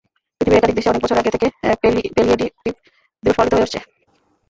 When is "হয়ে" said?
3.53-3.65